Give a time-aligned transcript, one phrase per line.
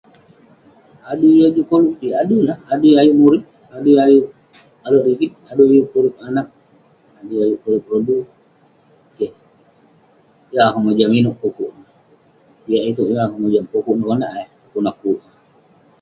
[1.11, 2.17] Adui yah juk koluk kik
[2.73, 3.43] adui ayuk murip
[3.75, 4.25] adui ayuk
[4.85, 6.47] alek rigit ayuk purip anag
[7.19, 8.17] adui ayuk purip rodu
[9.17, 9.31] keh
[10.53, 11.43] yeng akuek mojam ineuk
[12.71, 15.19] yah ituek yeng akuek mojam dukuk neh konak eh kunan kuk